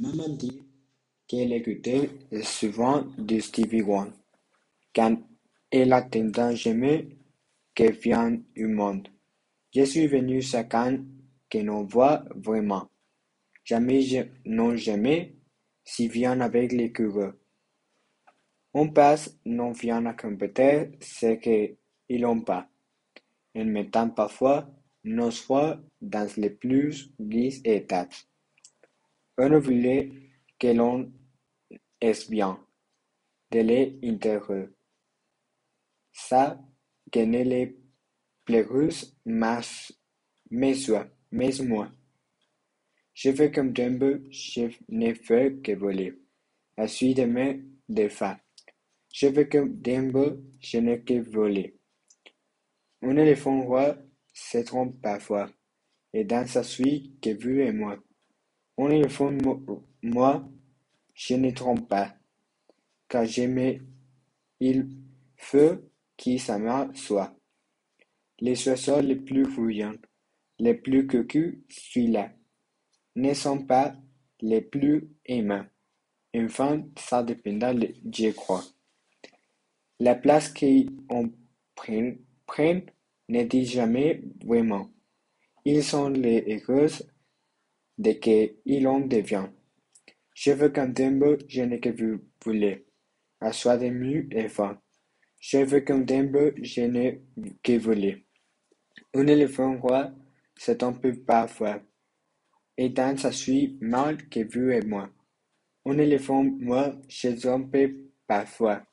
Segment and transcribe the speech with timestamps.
[0.00, 0.62] Maman dit
[1.26, 2.08] qu'elle écoutait
[2.44, 4.12] souvent du Stevie Wonder
[4.94, 5.18] quand
[5.72, 7.08] elle attendait jamais
[7.74, 9.08] qu'il vienne au monde.
[9.74, 10.40] Je suis venu
[10.72, 11.00] année
[11.50, 12.88] que l'on voit vraiment.
[13.64, 15.34] Jamais je non jamais
[15.84, 17.34] s'il vient avec les coureurs.
[18.74, 22.68] On passe non vient à compter ce qu'ils n'ont pas,
[23.56, 24.70] en mettant parfois
[25.02, 28.14] nos choix dans les plus grises étapes.
[29.40, 30.10] On voulait
[30.58, 31.12] que l'on
[32.00, 32.58] est bien,
[33.52, 34.68] de l'intérieur.
[36.12, 36.60] Ça
[37.12, 37.78] que ne les
[38.44, 39.16] plus
[40.50, 40.74] mais
[41.62, 41.92] moi.
[43.14, 46.14] Je fais comme Dumbo, je ne fais que voler.
[46.76, 48.36] La suite de mes défauts.
[49.12, 51.78] Je fais comme Dumbo, je n'ai que voler.
[53.02, 53.96] Un éléphant roi
[54.32, 55.48] se trompe parfois,
[56.12, 57.98] et dans sa suite que vous et moi.
[58.78, 59.32] Éléphant
[60.02, 60.48] moi,
[61.12, 62.14] je ne trompe pas,
[63.08, 63.80] car j'aime
[64.60, 64.88] il
[65.36, 65.78] faut
[66.16, 67.34] qui s'amarre soit.
[68.40, 69.96] Les oiseaux les plus bruyants,
[70.60, 72.32] les plus cocus, celui-là,
[73.16, 73.96] ne sont pas
[74.40, 75.66] les plus aimants.
[76.36, 78.62] Enfin, ça dépendra, je crois.
[79.98, 81.32] La place qu'on
[81.74, 82.82] prenne
[83.28, 84.88] ne dit jamais vraiment.
[85.64, 87.02] Ils sont les héros
[87.98, 89.48] de que ils en devient.
[90.34, 92.86] Je veux qu'un Dumbo, je n'ai que vous voulez.
[93.40, 94.46] À soi de mieux et
[95.64, 97.22] veux qu'un Dumbo, je n'ai
[97.62, 98.24] que voulez.
[99.14, 100.12] Un éléphant roi
[100.56, 101.80] se trompe parfois,
[102.76, 105.10] et dans sa suite mal que vous et moi.
[105.84, 107.76] Un éléphant moi se trompe
[108.26, 108.84] parfois.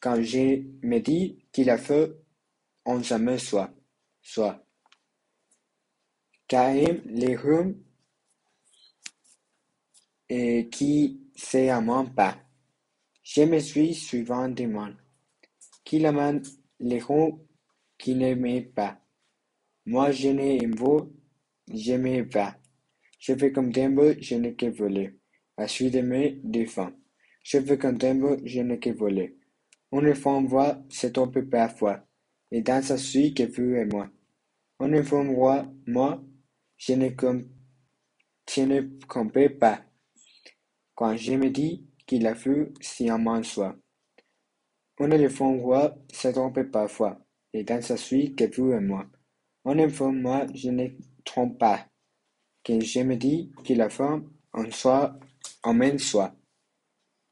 [0.00, 2.12] Quand je me dis qu'il a fait,
[2.84, 3.74] on jamais soit,
[4.22, 4.64] soit.
[6.46, 7.82] Car les rhumes
[10.28, 12.36] et qui s'amènent pas.
[13.22, 14.94] Je me suis souvent demandé
[15.88, 16.42] qui amène
[16.80, 17.40] les gens
[17.96, 19.00] qui n'aiment pas.
[19.86, 21.06] Moi, je n'aime pas,
[21.72, 22.58] je m'aime pas.
[23.18, 25.16] Je fais comme Dumbo, je n'ai que voler.
[25.56, 26.92] À suite de mes défunts.
[27.42, 29.38] Je fais comme Dumbo, je n'ai que voler.
[29.90, 32.06] Un enfant voit se trompe parfois,
[32.50, 34.10] et dans sa suite que vous et moi.
[34.80, 36.22] Un enfant voit, moi,
[36.76, 37.48] je ne, com
[38.46, 39.87] je ne pas.
[40.98, 43.08] Quand je me dis qu'il a vu si
[43.44, 43.76] soit.
[44.98, 49.06] Un éléphant roi se trompe parfois, et dans sa suite que vous et moi.
[49.64, 50.88] Un enfant, moi, je ne
[51.24, 51.86] trompe pas.
[52.66, 55.16] Quand je me dis qu'il a faim, en soi,
[55.62, 56.34] en même soi.